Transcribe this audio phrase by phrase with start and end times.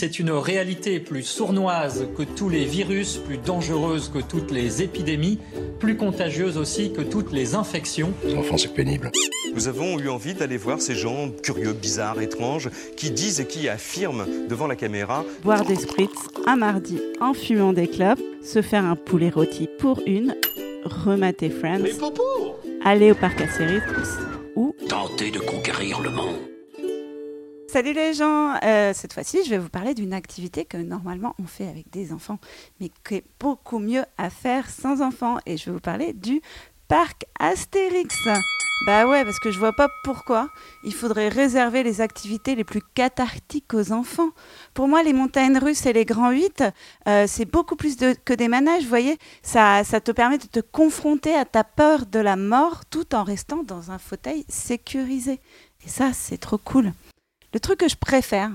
[0.00, 5.38] C'est une réalité plus sournoise que tous les virus, plus dangereuse que toutes les épidémies,
[5.78, 8.12] plus contagieuse aussi que toutes les infections.
[8.36, 9.12] Enfin, c'est pénible.
[9.54, 13.68] Nous avons eu envie d'aller voir ces gens curieux, bizarres, étranges, qui disent et qui
[13.68, 16.10] affirment devant la caméra Boire des spritz
[16.44, 20.34] un mardi en fumant des clopes, se faire un poulet rôti pour une,
[20.84, 21.84] remater Friends,
[22.84, 23.84] aller au parc Astérix
[24.56, 26.53] ou Tenter de conquérir le monde.
[27.74, 31.44] Salut les gens Euh, Cette fois-ci, je vais vous parler d'une activité que normalement on
[31.48, 32.38] fait avec des enfants,
[32.80, 35.38] mais qui est beaucoup mieux à faire sans enfants.
[35.44, 36.40] Et je vais vous parler du
[36.86, 38.14] parc Astérix.
[38.86, 40.50] Bah ouais, parce que je vois pas pourquoi
[40.84, 44.30] il faudrait réserver les activités les plus cathartiques aux enfants.
[44.72, 46.62] Pour moi, les montagnes russes et les grands 8,
[47.08, 49.18] euh, c'est beaucoup plus de- que des manèges, vous voyez.
[49.42, 53.24] Ça, ça te permet de te confronter à ta peur de la mort tout en
[53.24, 55.40] restant dans un fauteuil sécurisé.
[55.84, 56.92] Et ça, c'est trop cool.
[57.54, 58.50] Le truc que je préfère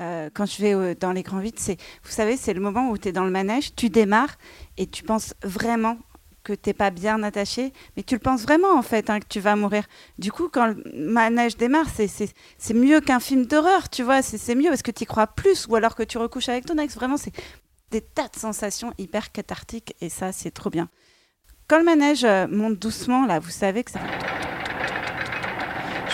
[0.00, 2.90] euh, quand je vais euh, dans les grands 8, c'est, vous savez, c'est le moment
[2.90, 4.36] où tu es dans le manège, tu démarres
[4.76, 5.98] et tu penses vraiment
[6.42, 9.40] que t'es pas bien attaché, mais tu le penses vraiment en fait, hein, que tu
[9.40, 9.84] vas mourir.
[10.18, 14.68] Du coup, quand le manège démarre, c'est, mieux qu'un film d'horreur, tu vois, c'est, mieux
[14.68, 16.94] parce que tu y crois plus, ou alors que tu recouches avec ton ex.
[16.94, 17.32] Vraiment, c'est
[17.90, 20.88] des tas de sensations hyper cathartiques et ça, c'est trop bien.
[21.68, 24.00] Quand le manège euh, monte doucement, là, vous savez que ça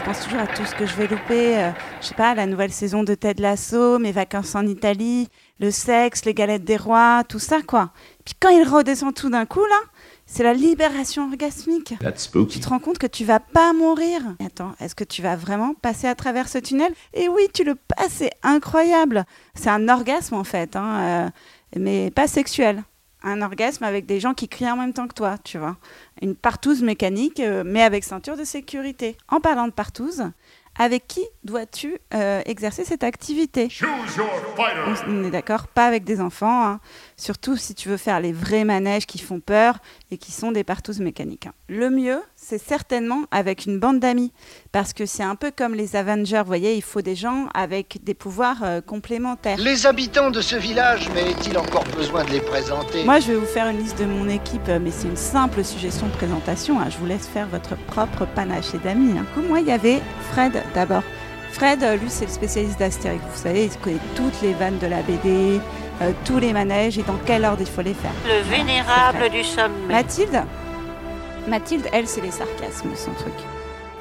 [0.07, 1.59] pense toujours à tout ce que je vais louper.
[1.59, 5.73] euh, je sais pas, la nouvelle saison de Ted Lasso, mes vacances en Italie, le
[5.73, 7.91] sexe, les galettes des rois, tout ça, quoi.
[8.25, 9.81] Puis quand il redescend tout d'un coup, là,
[10.25, 11.95] c'est la libération orgasmique.
[12.47, 14.21] Tu te rends compte que tu vas pas mourir.
[14.45, 16.93] Attends, est-ce que tu vas vraiment passer à travers ce tunnel?
[17.13, 19.25] Et oui, tu le passes, c'est incroyable.
[19.55, 21.29] C'est un orgasme en fait, hein, euh,
[21.81, 22.85] mais pas sexuel.
[23.29, 25.77] Un orgasme avec des gens qui crient en même temps que toi, tu vois.
[26.23, 29.17] Une partouze mécanique, euh, mais avec ceinture de sécurité.
[29.27, 30.31] En parlant de partouze,
[30.79, 33.69] avec qui dois-tu euh, exercer cette activité?
[35.09, 36.81] On, on est d'accord, pas avec des enfants, hein.
[37.17, 39.79] surtout si tu veux faire les vrais manèges qui font peur
[40.11, 41.47] et qui sont des partouzes mécaniques.
[41.47, 41.53] hein.
[41.69, 44.33] Le mieux, c'est certainement avec une bande d'amis,
[44.73, 48.05] parce que c'est un peu comme les Avengers, vous voyez, il faut des gens avec
[48.05, 49.59] des pouvoirs euh, complémentaires.
[49.59, 53.05] Les habitants de ce village, mais est-il encore besoin de les présenter?
[53.05, 55.65] Moi, je vais vous faire une liste de mon équipe, euh, mais c'est une simple
[55.65, 56.79] suggestion de présentation.
[56.81, 56.89] hein.
[56.91, 59.19] Je vous laisse faire votre propre panaché d'amis.
[59.19, 59.27] hein.
[59.35, 60.01] Comme moi, il y avait
[60.33, 61.03] Fred d'abord.
[61.53, 63.23] Fred, euh, lui, c'est le spécialiste d'Astérix.
[63.35, 65.61] Vous savez, il connaît toutes les vannes de la BD,
[66.03, 68.11] euh, tous les manèges et dans quel ordre il faut les faire.
[68.27, 69.73] Le vénérable du sommet.
[69.93, 70.43] Mathilde
[71.49, 73.33] Mathilde, elle, c'est les sarcasmes, son truc.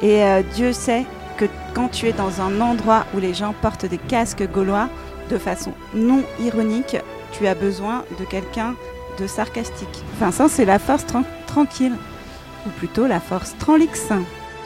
[0.02, 1.06] Et euh, Dieu sait
[1.38, 4.90] que quand tu es dans un endroit où les gens portent des casques gaulois,
[5.30, 6.98] de façon non ironique,
[7.32, 8.76] tu as besoin de quelqu'un
[9.20, 10.04] de sarcastique.
[10.20, 11.96] Vincent, c'est la force tran- tranquille.
[12.66, 14.08] Ou plutôt la force tranlix.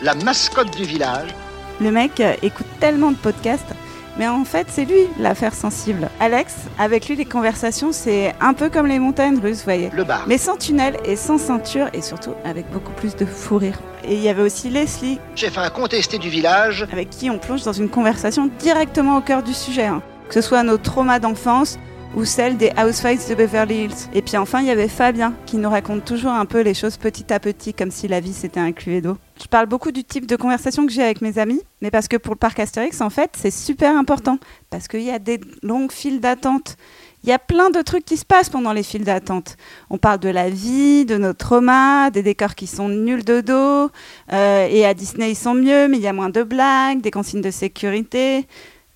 [0.02, 1.36] La mascotte du village,
[1.82, 3.74] Le mec euh, écoute tellement de podcasts,
[4.18, 6.10] mais en fait, c'est lui l'affaire sensible.
[6.20, 9.90] Alex, avec lui, les conversations, c'est un peu comme les montagnes russes, vous voyez.
[9.96, 10.26] le bar.
[10.28, 13.80] Mais sans tunnel et sans ceinture et surtout avec beaucoup plus de fou rire.
[14.04, 17.74] Et il y avait aussi Leslie Chef incontesté du village, avec qui on plonge dans
[17.74, 19.86] une conversation directement au cœur du sujet.
[19.86, 20.02] hein.
[20.28, 21.80] Que ce soit nos traumas d'enfance
[22.16, 24.10] ou celle des Housewives de Beverly Hills.
[24.14, 26.98] Et puis enfin, il y avait Fabien qui nous raconte toujours un peu les choses
[26.98, 29.18] petit à petit comme si la vie c'était un cluedo.
[29.42, 32.18] Je parle beaucoup du type de conversation que j'ai avec mes amis, mais parce que
[32.18, 34.38] pour le parc Astérix, en fait, c'est super important.
[34.70, 36.76] Parce qu'il y a des longues files d'attente.
[37.24, 39.56] Il y a plein de trucs qui se passent pendant les files d'attente.
[39.90, 43.92] On parle de la vie, de nos traumas, des décors qui sont nuls de dos.
[44.34, 47.12] euh, et à Disney, ils sont mieux, mais il y a moins de blagues, des
[47.12, 48.46] consignes de sécurité.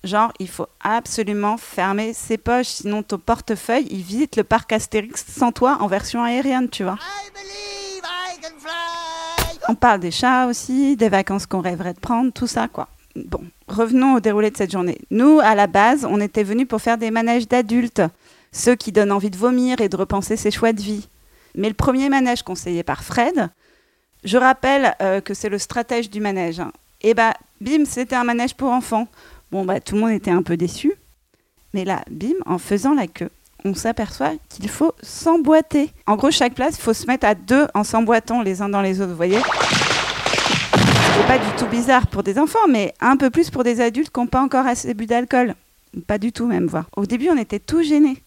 [0.04, 5.24] Genre, il faut absolument fermer ses poches, sinon ton portefeuille, il visite le parc Astérix
[5.26, 6.98] sans toi en version aérienne, tu vois.
[9.68, 12.88] On parle des chats aussi, des vacances qu'on rêverait de prendre, tout ça, quoi.
[13.16, 14.98] Bon, revenons au déroulé de cette journée.
[15.10, 18.02] Nous, à la base, on était venus pour faire des manèges d'adultes,
[18.52, 21.08] ceux qui donnent envie de vomir et de repenser ses choix de vie.
[21.54, 23.50] Mais le premier manège conseillé par Fred,
[24.24, 26.60] je rappelle euh, que c'est le stratège du manège.
[26.60, 26.72] hein.
[27.02, 29.06] Et bah, bim, c'était un manège pour enfants.
[29.52, 30.92] Bon, bah, tout le monde était un peu déçu.
[31.72, 33.30] Mais là, bim, en faisant la queue,
[33.64, 35.90] on s'aperçoit qu'il faut s'emboîter.
[36.06, 38.82] En gros, chaque place, il faut se mettre à deux en s'emboîtant les uns dans
[38.82, 39.38] les autres, vous voyez
[40.74, 44.10] C'est pas du tout bizarre pour des enfants, mais un peu plus pour des adultes
[44.12, 45.54] qui n'ont pas encore assez bu d'alcool.
[46.06, 46.90] Pas du tout même, voir.
[46.96, 48.22] Au début, on était tout gênés.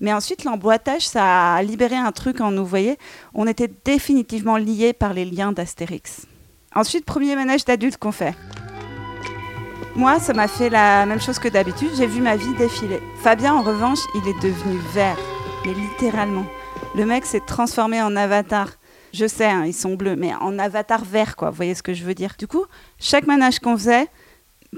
[0.00, 2.98] Mais ensuite, l'emboîtage, ça a libéré un truc en nous, vous voyez
[3.34, 6.26] On était définitivement liés par les liens d'Astérix.
[6.74, 8.34] Ensuite, premier manège d'adultes qu'on fait.
[9.94, 11.90] Moi, ça m'a fait la même chose que d'habitude.
[11.94, 13.00] J'ai vu ma vie défiler.
[13.22, 15.18] Fabien, en revanche, il est devenu vert.
[15.66, 16.46] Mais littéralement.
[16.94, 18.68] Le mec s'est transformé en avatar.
[19.12, 21.50] Je sais, hein, ils sont bleus, mais en avatar vert, quoi.
[21.50, 22.34] Vous voyez ce que je veux dire?
[22.38, 22.64] Du coup,
[22.98, 24.06] chaque manège qu'on faisait,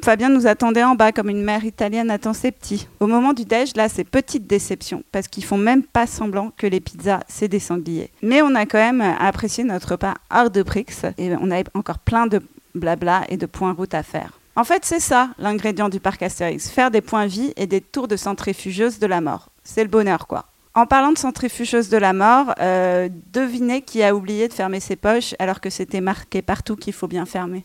[0.03, 2.89] Fabien nous attendait en bas comme une mère italienne attend ses petits.
[2.99, 6.67] Au moment du déj, là, c'est petite déception parce qu'ils font même pas semblant que
[6.67, 8.11] les pizzas, c'est des sangliers.
[8.21, 10.87] Mais on a quand même apprécié notre repas hors de prix
[11.19, 12.43] et on avait encore plein de
[12.75, 14.33] blabla et de points route à faire.
[14.57, 18.07] En fait, c'est ça l'ingrédient du parc Astérix, faire des points vie et des tours
[18.07, 19.49] de centrifugeuse de la mort.
[19.65, 20.47] C'est le bonheur, quoi.
[20.77, 24.97] En parlant de centrifugeuse de la mort, euh, devinez qui a oublié de fermer ses
[24.97, 27.65] poches alors que c'était marqué partout qu'il faut bien fermer.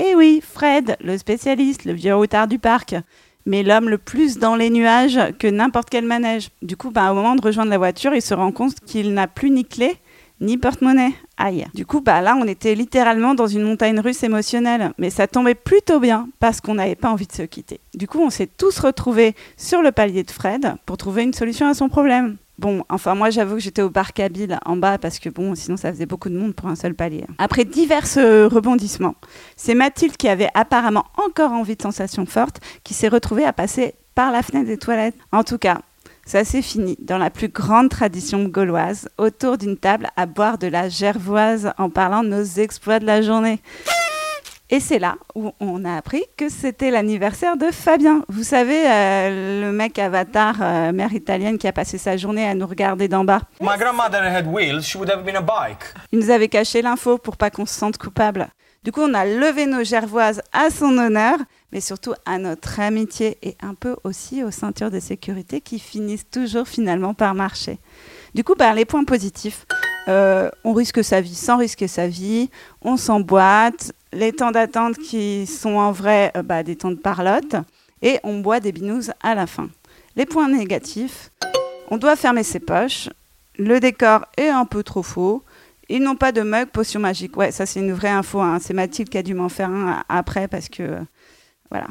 [0.00, 2.94] Eh oui, Fred, le spécialiste, le vieux routard du parc.
[3.46, 6.50] Mais l'homme le plus dans les nuages que n'importe quel manège.
[6.62, 9.28] Du coup, bah, au moment de rejoindre la voiture, il se rend compte qu'il n'a
[9.28, 9.96] plus ni clé
[10.40, 11.12] ni porte-monnaie.
[11.74, 14.92] Du coup, bah là, on était littéralement dans une montagne russe émotionnelle.
[14.98, 17.80] Mais ça tombait plutôt bien parce qu'on n'avait pas envie de se quitter.
[17.94, 21.68] Du coup, on s'est tous retrouvés sur le palier de Fred pour trouver une solution
[21.68, 22.36] à son problème.
[22.58, 25.76] Bon, enfin moi j'avoue que j'étais au bar Kabyle en bas parce que bon, sinon
[25.76, 27.26] ça faisait beaucoup de monde pour un seul palier.
[27.36, 29.14] Après divers euh, rebondissements,
[29.56, 33.94] c'est Mathilde qui avait apparemment encore envie de sensations fortes qui s'est retrouvée à passer
[34.14, 35.16] par la fenêtre des toilettes.
[35.32, 35.82] En tout cas,
[36.26, 40.66] ça s'est fini dans la plus grande tradition gauloise, autour d'une table à boire de
[40.66, 43.60] la gervoise en parlant de nos exploits de la journée.
[44.68, 48.24] Et c'est là où on a appris que c'était l'anniversaire de Fabien.
[48.28, 52.54] Vous savez, euh, le mec avatar, euh, mère italienne, qui a passé sa journée à
[52.54, 53.42] nous regarder d'en bas.
[53.60, 55.84] My grandmother had wheels, she would have been a bike.
[56.10, 58.48] Il nous avait caché l'info pour pas qu'on se sente coupable.
[58.82, 61.38] Du coup, on a levé nos gervoises à son honneur,
[61.72, 66.28] mais surtout à notre amitié et un peu aussi aux ceintures de sécurité qui finissent
[66.30, 67.78] toujours finalement par marcher.
[68.34, 69.66] Du coup, bah, les points positifs.
[70.08, 72.48] Euh, on risque sa vie sans risquer sa vie,
[72.80, 77.56] on s'emboîte, les temps d'attente qui sont en vrai euh, bah, des temps de parlotte,
[78.02, 79.68] et on boit des binous à la fin.
[80.14, 81.32] Les points négatifs,
[81.90, 83.08] on doit fermer ses poches,
[83.58, 85.42] le décor est un peu trop faux,
[85.88, 87.36] ils n'ont pas de mug potion magique.
[87.36, 88.58] Ouais, ça c'est une vraie info, hein.
[88.60, 91.00] c'est Mathilde qui a dû m'en faire un après parce que...
[91.70, 91.86] Voilà.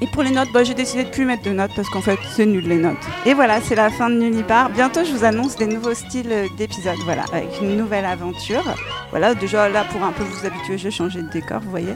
[0.00, 2.18] Et pour les notes, bah, j'ai décidé de plus mettre de notes parce qu'en fait,
[2.34, 2.96] c'est nul les notes.
[3.26, 4.70] Et voilà, c'est la fin de Nullipar.
[4.70, 8.64] Bientôt, je vous annonce des nouveaux styles d'épisodes, voilà, avec une nouvelle aventure.
[9.10, 11.94] Voilà, déjà là, pour un peu vous habituer, je vais changer de décor, vous voyez.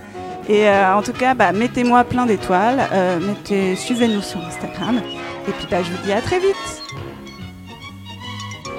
[0.48, 5.02] Et euh, en tout cas, bah, mettez-moi plein d'étoiles, euh, mettez, suivez-nous sur Instagram.
[5.48, 6.56] Et puis, bah, je vous dis à très vite.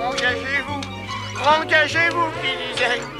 [0.02, 0.82] Engagez-vous,
[1.62, 3.19] engagez-vous,